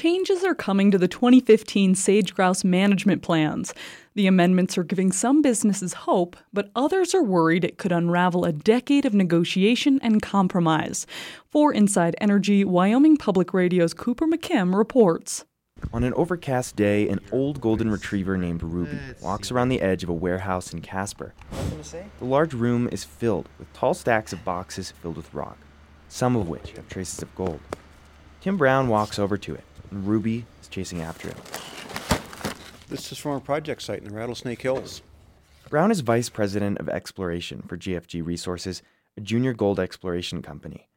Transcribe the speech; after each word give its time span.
changes 0.00 0.42
are 0.44 0.54
coming 0.54 0.90
to 0.90 0.96
the 0.96 1.06
2015 1.06 1.94
sage 1.94 2.32
grouse 2.32 2.64
management 2.64 3.20
plans. 3.20 3.74
The 4.14 4.26
amendments 4.26 4.78
are 4.78 4.82
giving 4.82 5.12
some 5.12 5.42
businesses 5.42 5.92
hope, 5.92 6.38
but 6.54 6.70
others 6.74 7.14
are 7.14 7.22
worried 7.22 7.66
it 7.66 7.76
could 7.76 7.92
unravel 7.92 8.46
a 8.46 8.52
decade 8.52 9.04
of 9.04 9.12
negotiation 9.12 10.00
and 10.02 10.22
compromise. 10.22 11.06
For 11.50 11.70
Inside 11.70 12.16
Energy, 12.18 12.64
Wyoming 12.64 13.18
Public 13.18 13.52
Radio's 13.52 13.92
Cooper 13.92 14.26
McKim 14.26 14.74
reports. 14.74 15.44
On 15.92 16.02
an 16.02 16.14
overcast 16.14 16.76
day, 16.76 17.06
an 17.10 17.20
old 17.30 17.60
golden 17.60 17.90
retriever 17.90 18.38
named 18.38 18.62
Ruby 18.62 18.98
walks 19.20 19.50
around 19.50 19.68
the 19.68 19.82
edge 19.82 20.02
of 20.02 20.08
a 20.08 20.14
warehouse 20.14 20.72
in 20.72 20.80
Casper. 20.80 21.34
The 22.20 22.24
large 22.24 22.54
room 22.54 22.88
is 22.90 23.04
filled 23.04 23.50
with 23.58 23.70
tall 23.74 23.92
stacks 23.92 24.32
of 24.32 24.46
boxes 24.46 24.92
filled 24.92 25.18
with 25.18 25.34
rock, 25.34 25.58
some 26.08 26.36
of 26.36 26.48
which 26.48 26.72
have 26.72 26.88
traces 26.88 27.20
of 27.20 27.34
gold. 27.34 27.60
Tim 28.40 28.56
Brown 28.56 28.88
walks 28.88 29.18
over 29.18 29.36
to 29.36 29.54
it, 29.54 29.64
and 29.90 30.06
Ruby 30.06 30.44
is 30.60 30.68
chasing 30.68 31.02
after 31.02 31.28
him. 31.28 31.36
This 32.88 33.12
is 33.12 33.18
from 33.18 33.32
our 33.32 33.40
project 33.40 33.82
site 33.82 34.02
in 34.02 34.08
the 34.08 34.14
Rattlesnake 34.14 34.62
Hills. 34.62 35.02
Brown 35.68 35.90
is 35.90 36.00
vice 36.00 36.28
president 36.28 36.78
of 36.78 36.88
exploration 36.88 37.62
for 37.62 37.76
GFG 37.76 38.24
Resources, 38.24 38.82
a 39.16 39.20
junior 39.20 39.52
gold 39.52 39.78
exploration 39.78 40.42
company. 40.42 40.88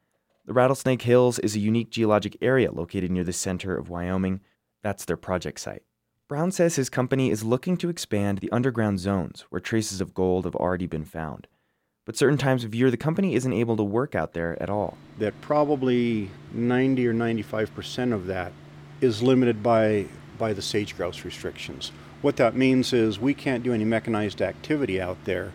The 0.45 0.53
Rattlesnake 0.53 1.03
Hills 1.03 1.39
is 1.39 1.55
a 1.55 1.59
unique 1.59 1.89
geologic 1.89 2.37
area 2.41 2.71
located 2.71 3.11
near 3.11 3.23
the 3.23 3.33
center 3.33 3.77
of 3.77 3.89
Wyoming. 3.89 4.41
That's 4.81 5.05
their 5.05 5.17
project 5.17 5.59
site. 5.59 5.83
Brown 6.27 6.51
says 6.51 6.75
his 6.75 6.89
company 6.89 7.29
is 7.29 7.43
looking 7.43 7.77
to 7.77 7.89
expand 7.89 8.39
the 8.39 8.51
underground 8.51 8.99
zones 8.99 9.45
where 9.49 9.59
traces 9.59 10.01
of 10.01 10.13
gold 10.13 10.45
have 10.45 10.55
already 10.55 10.87
been 10.87 11.05
found 11.05 11.47
but 12.05 12.17
certain 12.17 12.37
times 12.37 12.63
of 12.63 12.75
year 12.75 12.91
the 12.91 12.97
company 12.97 13.35
isn't 13.35 13.53
able 13.53 13.77
to 13.77 13.83
work 13.83 14.15
out 14.15 14.33
there 14.33 14.61
at 14.61 14.69
all. 14.69 14.97
That 15.19 15.39
probably 15.41 16.29
90 16.53 17.07
or 17.07 17.13
95 17.13 17.73
percent 17.73 18.13
of 18.13 18.27
that 18.27 18.51
is 19.03 19.21
limited 19.21 19.61
by 19.61 20.05
by 20.39 20.53
the 20.53 20.61
sage 20.61 20.95
grouse 20.97 21.23
restrictions. 21.25 21.91
What 22.21 22.37
that 22.37 22.55
means 22.55 22.93
is 22.93 23.19
we 23.19 23.33
can't 23.33 23.63
do 23.63 23.73
any 23.73 23.85
mechanized 23.85 24.41
activity 24.41 24.99
out 24.99 25.17
there 25.25 25.51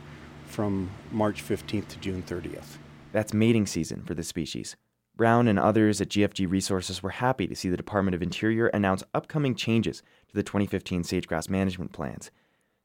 from 0.46 0.90
March 1.10 1.42
15th 1.42 1.88
to 1.88 1.98
June 1.98 2.22
30th. 2.22 2.76
That's 3.10 3.34
mating 3.34 3.66
season 3.66 4.02
for 4.02 4.14
the 4.14 4.22
species. 4.22 4.76
Brown 5.16 5.48
and 5.48 5.58
others 5.58 6.00
at 6.00 6.10
GFG 6.10 6.48
Resources 6.48 7.02
were 7.02 7.10
happy 7.10 7.48
to 7.48 7.56
see 7.56 7.68
the 7.68 7.76
Department 7.76 8.14
of 8.14 8.22
Interior 8.22 8.68
announce 8.68 9.02
upcoming 9.12 9.54
changes 9.54 10.02
to 10.28 10.34
the 10.34 10.44
2015 10.44 11.02
sage-grouse 11.02 11.48
management 11.48 11.92
plans. 11.92 12.30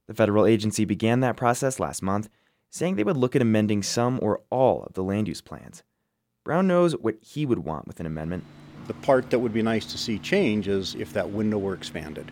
The 0.08 0.16
federal 0.16 0.46
agency 0.46 0.84
began 0.86 1.20
that 1.20 1.38
process 1.38 1.80
last 1.80 2.02
month 2.02 2.30
saying 2.70 2.96
they 2.96 3.04
would 3.04 3.18
look 3.18 3.36
at 3.36 3.42
amending 3.42 3.84
some 3.84 4.20
or 4.22 4.42
all 4.50 4.84
of 4.84 4.94
the 4.94 5.04
land 5.04 5.28
use 5.28 5.42
plans. 5.42 5.84
Brown 6.44 6.68
knows 6.68 6.94
what 6.94 7.18
he 7.22 7.46
would 7.46 7.60
want 7.60 7.86
with 7.86 8.00
an 8.00 8.06
amendment. 8.06 8.46
The 8.88 8.94
part 8.96 9.30
that 9.30 9.40
would 9.40 9.54
be 9.54 9.62
nice 9.62 9.86
to 9.88 9.98
see 9.98 10.20
change 10.20 10.68
is 10.68 10.96
if 10.96 11.14
that 11.14 11.30
window 11.30 11.58
were 11.58 11.74
expanded. 11.74 12.32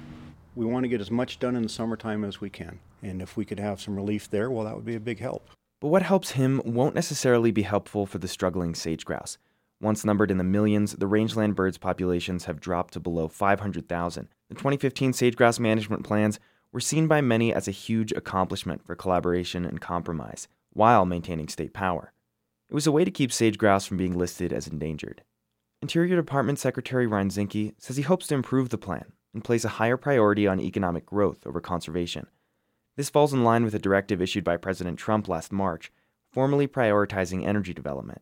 We 0.55 0.65
want 0.65 0.83
to 0.83 0.89
get 0.89 0.99
as 0.99 1.09
much 1.09 1.39
done 1.39 1.55
in 1.55 1.63
the 1.63 1.69
summertime 1.69 2.25
as 2.25 2.41
we 2.41 2.49
can. 2.49 2.79
And 3.01 3.21
if 3.21 3.37
we 3.37 3.45
could 3.45 3.59
have 3.59 3.79
some 3.79 3.95
relief 3.95 4.29
there, 4.29 4.51
well, 4.51 4.65
that 4.65 4.75
would 4.75 4.85
be 4.85 4.95
a 4.95 4.99
big 4.99 5.19
help. 5.19 5.47
But 5.79 5.87
what 5.87 6.01
helps 6.01 6.31
him 6.31 6.61
won't 6.65 6.93
necessarily 6.93 7.51
be 7.51 7.61
helpful 7.61 8.05
for 8.05 8.17
the 8.17 8.27
struggling 8.27 8.75
sage 8.75 9.05
grouse. 9.05 9.37
Once 9.79 10.03
numbered 10.03 10.29
in 10.29 10.37
the 10.37 10.43
millions, 10.43 10.91
the 10.93 11.07
rangeland 11.07 11.55
birds' 11.55 11.77
populations 11.77 12.45
have 12.45 12.59
dropped 12.59 12.93
to 12.93 12.99
below 12.99 13.29
500,000. 13.29 14.27
The 14.49 14.55
2015 14.55 15.13
sage 15.13 15.35
grouse 15.37 15.57
management 15.57 16.03
plans 16.03 16.37
were 16.73 16.81
seen 16.81 17.07
by 17.07 17.21
many 17.21 17.53
as 17.53 17.67
a 17.67 17.71
huge 17.71 18.11
accomplishment 18.11 18.85
for 18.85 18.95
collaboration 18.95 19.65
and 19.65 19.81
compromise, 19.81 20.47
while 20.73 21.05
maintaining 21.05 21.47
state 21.47 21.73
power. 21.73 22.11
It 22.69 22.75
was 22.75 22.85
a 22.85 22.91
way 22.91 23.03
to 23.03 23.11
keep 23.11 23.31
sage 23.33 23.57
grouse 23.57 23.85
from 23.85 23.97
being 23.97 24.17
listed 24.17 24.53
as 24.53 24.67
endangered. 24.67 25.23
Interior 25.81 26.15
Department 26.15 26.59
Secretary 26.59 27.07
Ryan 27.07 27.29
Zinke 27.29 27.73
says 27.79 27.97
he 27.97 28.03
hopes 28.03 28.27
to 28.27 28.35
improve 28.35 28.69
the 28.69 28.77
plan 28.77 29.13
and 29.33 29.43
place 29.43 29.65
a 29.65 29.69
higher 29.69 29.97
priority 29.97 30.45
on 30.45 30.59
economic 30.59 31.07
growth 31.07 31.47
over 31.47 31.59
conservation. 31.59 32.27
This 32.97 33.09
falls 33.09 33.33
in 33.33 33.43
line 33.43 33.63
with 33.63 33.73
a 33.73 33.79
directive 33.79 34.21
issued 34.21 34.43
by 34.43 34.57
President 34.57 34.99
Trump 34.99 35.27
last 35.27 35.51
March, 35.51 35.91
formally 36.31 36.67
prioritizing 36.67 37.47
energy 37.47 37.73
development. 37.73 38.21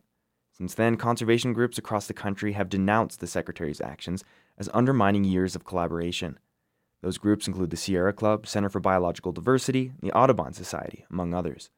Since 0.56 0.72
then, 0.74 0.96
conservation 0.96 1.52
groups 1.52 1.76
across 1.76 2.06
the 2.06 2.14
country 2.14 2.52
have 2.52 2.70
denounced 2.70 3.20
the 3.20 3.26
Secretary's 3.26 3.80
actions 3.82 4.24
as 4.56 4.70
undermining 4.72 5.24
years 5.24 5.54
of 5.54 5.66
collaboration. 5.66 6.38
Those 7.02 7.18
groups 7.18 7.46
include 7.46 7.70
the 7.70 7.76
Sierra 7.76 8.14
Club, 8.14 8.46
Center 8.46 8.70
for 8.70 8.80
Biological 8.80 9.32
Diversity, 9.32 9.88
and 9.88 10.10
the 10.10 10.16
Audubon 10.16 10.54
Society, 10.54 11.04
among 11.10 11.34
others. 11.34 11.68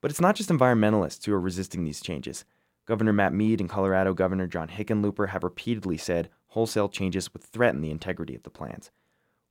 But 0.00 0.12
it's 0.12 0.20
not 0.20 0.36
just 0.36 0.50
environmentalists 0.50 1.26
who 1.26 1.32
are 1.32 1.40
resisting 1.40 1.84
these 1.84 2.00
changes. 2.00 2.44
Governor 2.88 3.12
Matt 3.12 3.34
Mead 3.34 3.60
and 3.60 3.68
Colorado 3.68 4.14
Governor 4.14 4.46
John 4.46 4.68
Hickenlooper 4.68 5.28
have 5.28 5.44
repeatedly 5.44 5.98
said 5.98 6.30
wholesale 6.46 6.88
changes 6.88 7.30
would 7.34 7.44
threaten 7.44 7.82
the 7.82 7.90
integrity 7.90 8.34
of 8.34 8.44
the 8.44 8.50
plans. 8.50 8.90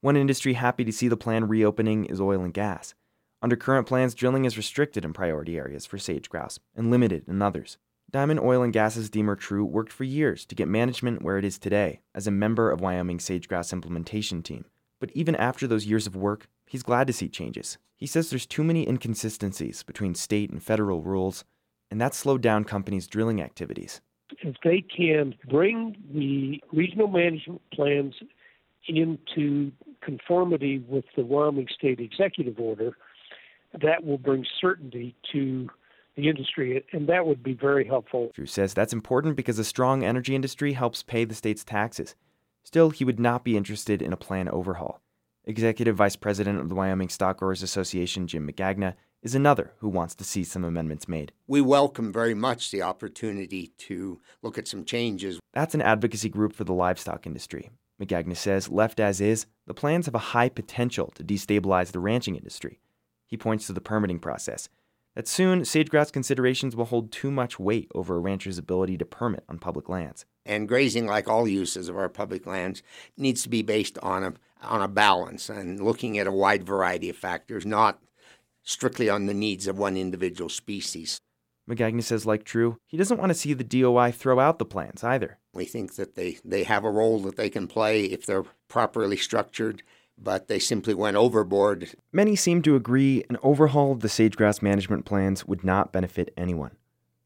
One 0.01 0.17
industry 0.17 0.53
happy 0.53 0.83
to 0.83 0.91
see 0.91 1.07
the 1.07 1.17
plan 1.17 1.47
reopening 1.47 2.05
is 2.05 2.19
oil 2.19 2.41
and 2.41 2.51
gas. 2.51 2.95
Under 3.43 3.55
current 3.55 3.85
plans, 3.85 4.15
drilling 4.15 4.45
is 4.45 4.57
restricted 4.57 5.05
in 5.05 5.13
priority 5.13 5.55
areas 5.55 5.85
for 5.85 5.99
sage 5.99 6.29
grouse 6.29 6.57
and 6.75 6.89
limited 6.89 7.25
in 7.27 7.43
others. 7.43 7.77
Diamond 8.09 8.39
Oil 8.39 8.63
and 8.63 8.73
Gas's 8.73 9.07
Diemer 9.07 9.37
True 9.37 9.63
worked 9.63 9.93
for 9.93 10.03
years 10.03 10.43
to 10.47 10.55
get 10.55 10.67
management 10.67 11.21
where 11.21 11.37
it 11.37 11.45
is 11.45 11.59
today 11.59 11.99
as 12.15 12.25
a 12.25 12.31
member 12.31 12.71
of 12.71 12.81
Wyoming 12.81 13.19
sage 13.19 13.47
grouse 13.47 13.71
implementation 13.71 14.41
team. 14.41 14.65
But 14.99 15.11
even 15.13 15.35
after 15.35 15.67
those 15.67 15.85
years 15.85 16.07
of 16.07 16.15
work, 16.15 16.47
he's 16.65 16.81
glad 16.81 17.05
to 17.05 17.13
see 17.13 17.29
changes. 17.29 17.77
He 17.95 18.07
says 18.07 18.31
there's 18.31 18.47
too 18.47 18.63
many 18.63 18.87
inconsistencies 18.87 19.83
between 19.83 20.15
state 20.15 20.49
and 20.49 20.63
federal 20.63 21.03
rules, 21.03 21.43
and 21.91 21.99
that 22.01 22.13
slowed 22.13 22.41
down 22.41 22.63
companies' 22.63 23.07
drilling 23.07 23.41
activities. 23.41 24.01
If 24.41 24.55
they 24.63 24.81
can 24.81 25.35
bring 25.49 25.95
the 26.13 26.61
regional 26.71 27.07
management 27.07 27.61
plans 27.73 28.13
into 28.87 29.71
conformity 30.01 30.79
with 30.87 31.05
the 31.15 31.23
Wyoming 31.23 31.67
State 31.73 31.99
Executive 31.99 32.59
Order, 32.59 32.97
that 33.81 34.05
will 34.05 34.17
bring 34.17 34.45
certainty 34.59 35.15
to 35.31 35.69
the 36.15 36.29
industry, 36.29 36.83
and 36.91 37.07
that 37.07 37.25
would 37.25 37.43
be 37.43 37.53
very 37.53 37.85
helpful. 37.85 38.31
True 38.33 38.45
says 38.45 38.73
that's 38.73 38.93
important 38.93 39.35
because 39.35 39.59
a 39.59 39.63
strong 39.63 40.03
energy 40.03 40.35
industry 40.35 40.73
helps 40.73 41.03
pay 41.03 41.25
the 41.25 41.35
state's 41.35 41.63
taxes. 41.63 42.15
Still, 42.63 42.89
he 42.89 43.05
would 43.05 43.19
not 43.19 43.43
be 43.43 43.55
interested 43.55 44.01
in 44.01 44.11
a 44.11 44.17
plan 44.17 44.49
overhaul. 44.49 44.99
Executive 45.45 45.95
Vice 45.95 46.17
President 46.17 46.59
of 46.59 46.67
the 46.67 46.75
Wyoming 46.75 47.07
Stock 47.07 47.37
Growers 47.37 47.63
Association, 47.63 48.27
Jim 48.27 48.49
Magagna, 48.49 48.95
is 49.21 49.35
another 49.35 49.73
who 49.79 49.89
wants 49.89 50.15
to 50.15 50.23
see 50.23 50.43
some 50.43 50.63
amendments 50.63 51.07
made. 51.07 51.31
We 51.47 51.61
welcome 51.61 52.13
very 52.13 52.33
much 52.33 52.71
the 52.71 52.81
opportunity 52.81 53.71
to 53.79 54.21
look 54.41 54.57
at 54.57 54.67
some 54.67 54.85
changes. 54.85 55.39
That's 55.53 55.75
an 55.75 55.81
advocacy 55.81 56.29
group 56.29 56.53
for 56.53 56.63
the 56.63 56.73
livestock 56.73 57.25
industry. 57.25 57.71
Magagna 58.01 58.37
says, 58.37 58.69
left 58.69 58.99
as 58.99 59.19
is, 59.19 59.47
the 59.65 59.73
plans 59.73 60.05
have 60.05 60.15
a 60.15 60.19
high 60.19 60.49
potential 60.49 61.11
to 61.15 61.23
destabilize 61.23 61.91
the 61.91 61.99
ranching 61.99 62.35
industry. 62.35 62.79
He 63.25 63.37
points 63.37 63.67
to 63.67 63.73
the 63.73 63.81
permitting 63.81 64.19
process, 64.19 64.69
that 65.17 65.27
soon 65.27 65.65
sage-grouse 65.65 66.11
considerations 66.11 66.75
will 66.75 66.85
hold 66.85 67.11
too 67.11 67.31
much 67.31 67.59
weight 67.59 67.91
over 67.95 68.15
a 68.15 68.19
rancher's 68.19 68.59
ability 68.59 68.99
to 68.99 69.05
permit 69.05 69.43
on 69.49 69.57
public 69.57 69.89
lands. 69.89 70.27
And 70.45 70.67
grazing, 70.67 71.07
like 71.07 71.27
all 71.27 71.47
uses 71.47 71.89
of 71.89 71.97
our 71.97 72.07
public 72.07 72.45
lands, 72.45 72.83
needs 73.17 73.41
to 73.41 73.49
be 73.49 73.63
based 73.63 73.97
on 74.03 74.23
a 74.23 74.33
on 74.61 74.81
a 74.81 74.87
balance 74.87 75.49
and 75.49 75.83
looking 75.83 76.17
at 76.17 76.27
a 76.27 76.31
wide 76.31 76.63
variety 76.63 77.09
of 77.09 77.15
factors, 77.15 77.65
not 77.65 77.99
strictly 78.67 79.09
on 79.09 79.25
the 79.25 79.33
needs 79.33 79.65
of 79.65 79.77
one 79.77 79.95
individual 79.95 80.49
species. 80.49 81.19
Magagna 81.69 82.03
says, 82.03 82.25
like 82.25 82.43
True, 82.43 82.77
he 82.85 82.97
doesn't 82.97 83.17
want 83.17 83.29
to 83.29 83.33
see 83.33 83.53
the 83.53 83.63
DOI 83.63 84.11
throw 84.11 84.39
out 84.39 84.59
the 84.59 84.65
plans 84.65 85.03
either. 85.03 85.37
We 85.53 85.65
think 85.65 85.95
that 85.95 86.15
they, 86.15 86.37
they 86.43 86.63
have 86.63 86.83
a 86.83 86.91
role 86.91 87.19
that 87.21 87.35
they 87.35 87.49
can 87.49 87.67
play 87.67 88.05
if 88.05 88.25
they're 88.25 88.45
properly 88.67 89.17
structured 89.17 89.83
but 90.17 90.47
they 90.47 90.59
simply 90.59 90.93
went 90.93 91.15
overboard. 91.15 91.89
Many 92.11 92.35
seem 92.35 92.61
to 92.63 92.75
agree 92.75 93.23
an 93.29 93.37
overhaul 93.43 93.91
of 93.91 93.99
the 93.99 94.09
sage-grouse 94.09 94.61
management 94.61 95.05
plans 95.05 95.45
would 95.45 95.63
not 95.63 95.91
benefit 95.91 96.33
anyone. 96.35 96.71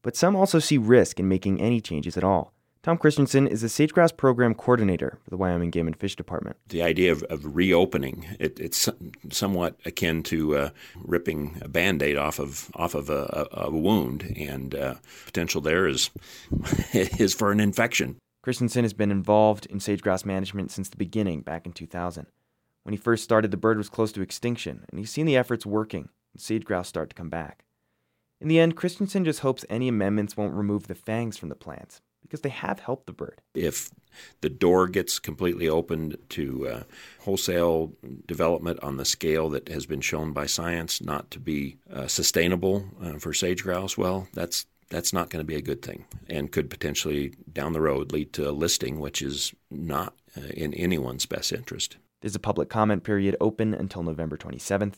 But 0.02 0.16
some 0.16 0.36
also 0.36 0.58
see 0.58 0.78
risk 0.78 1.18
in 1.18 1.28
making 1.28 1.60
any 1.60 1.80
changes 1.80 2.16
at 2.16 2.24
all. 2.24 2.52
Tom 2.82 2.98
Christensen 2.98 3.46
is 3.46 3.60
the 3.60 3.68
sage-grouse 3.68 4.10
program 4.10 4.56
coordinator 4.56 5.16
for 5.22 5.30
the 5.30 5.36
Wyoming 5.36 5.70
Game 5.70 5.86
and 5.86 5.96
Fish 5.96 6.16
Department. 6.16 6.56
The 6.66 6.82
idea 6.82 7.12
of, 7.12 7.22
of 7.24 7.54
reopening 7.54 8.26
it, 8.40 8.58
it's 8.58 8.88
somewhat 9.30 9.76
akin 9.84 10.24
to 10.24 10.56
uh, 10.56 10.70
ripping 10.96 11.60
a 11.62 11.68
band-aid 11.68 12.16
off 12.16 12.40
of 12.40 12.72
off 12.74 12.96
of 12.96 13.08
a, 13.08 13.48
a, 13.52 13.66
a 13.66 13.70
wound, 13.70 14.34
and 14.36 14.74
uh, 14.74 14.94
potential 15.26 15.60
there 15.60 15.86
is 15.86 16.10
is 16.92 17.34
for 17.34 17.52
an 17.52 17.60
infection. 17.60 18.16
Christensen 18.42 18.82
has 18.82 18.92
been 18.92 19.12
involved 19.12 19.66
in 19.66 19.78
sage-grouse 19.78 20.24
management 20.24 20.72
since 20.72 20.88
the 20.88 20.96
beginning 20.96 21.42
back 21.42 21.66
in 21.66 21.72
2000. 21.72 22.26
When 22.82 22.92
he 22.92 22.96
first 22.96 23.22
started, 23.22 23.52
the 23.52 23.56
bird 23.56 23.78
was 23.78 23.88
close 23.88 24.10
to 24.10 24.22
extinction, 24.22 24.84
and 24.90 24.98
he's 24.98 25.12
seen 25.12 25.26
the 25.26 25.36
efforts 25.36 25.64
working, 25.64 26.08
and 26.32 26.42
sage 26.42 26.64
grouse 26.64 26.88
start 26.88 27.10
to 27.10 27.14
come 27.14 27.30
back. 27.30 27.64
In 28.40 28.48
the 28.48 28.58
end, 28.58 28.74
Christensen 28.74 29.24
just 29.24 29.38
hopes 29.40 29.64
any 29.70 29.86
amendments 29.86 30.36
won't 30.36 30.54
remove 30.54 30.88
the 30.88 30.96
fangs 30.96 31.38
from 31.38 31.48
the 31.48 31.54
plants, 31.54 32.00
because 32.22 32.40
they 32.40 32.48
have 32.48 32.80
helped 32.80 33.06
the 33.06 33.12
bird. 33.12 33.40
If 33.54 33.90
the 34.40 34.50
door 34.50 34.88
gets 34.88 35.18
completely 35.18 35.68
opened 35.68 36.16
to 36.30 36.68
uh, 36.68 36.82
wholesale 37.20 37.92
development 38.26 38.80
on 38.80 38.96
the 38.96 39.04
scale 39.04 39.48
that 39.50 39.68
has 39.68 39.86
been 39.86 40.00
shown 40.00 40.32
by 40.32 40.46
science 40.46 41.00
not 41.00 41.30
to 41.32 41.40
be 41.40 41.76
uh, 41.92 42.06
sustainable 42.06 42.84
uh, 43.02 43.18
for 43.18 43.32
sage 43.32 43.62
grouse, 43.62 43.96
well, 43.96 44.28
that's 44.32 44.66
that's 44.88 45.12
not 45.12 45.30
going 45.30 45.40
to 45.40 45.46
be 45.46 45.56
a 45.56 45.62
good 45.62 45.80
thing 45.80 46.04
and 46.28 46.52
could 46.52 46.68
potentially 46.68 47.32
down 47.50 47.72
the 47.72 47.80
road 47.80 48.12
lead 48.12 48.30
to 48.34 48.48
a 48.48 48.52
listing 48.52 49.00
which 49.00 49.22
is 49.22 49.54
not 49.70 50.14
uh, 50.36 50.42
in 50.48 50.74
anyone's 50.74 51.24
best 51.24 51.50
interest. 51.50 51.96
There's 52.20 52.36
a 52.36 52.40
public 52.40 52.68
comment 52.68 53.02
period 53.02 53.34
open 53.40 53.72
until 53.72 54.02
November 54.02 54.36
27th. 54.36 54.96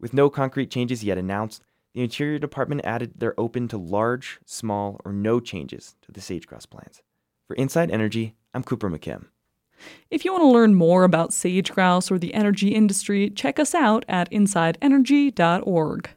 With 0.00 0.14
no 0.14 0.30
concrete 0.30 0.70
changes 0.70 1.04
yet 1.04 1.18
announced, 1.18 1.62
the 1.96 2.02
Interior 2.02 2.38
Department 2.38 2.82
added 2.84 3.14
they're 3.16 3.40
open 3.40 3.68
to 3.68 3.78
large, 3.78 4.38
small, 4.44 5.00
or 5.06 5.14
no 5.14 5.40
changes 5.40 5.96
to 6.02 6.12
the 6.12 6.20
sage 6.20 6.46
grouse 6.46 6.66
plans. 6.66 7.00
For 7.46 7.56
Inside 7.56 7.90
Energy, 7.90 8.34
I'm 8.52 8.62
Cooper 8.62 8.90
McKim. 8.90 9.28
If 10.10 10.22
you 10.22 10.32
want 10.32 10.42
to 10.42 10.48
learn 10.48 10.74
more 10.74 11.04
about 11.04 11.32
sage 11.32 11.72
grouse 11.72 12.10
or 12.10 12.18
the 12.18 12.34
energy 12.34 12.74
industry, 12.74 13.30
check 13.30 13.58
us 13.58 13.74
out 13.74 14.04
at 14.10 14.30
insideenergy.org. 14.30 16.10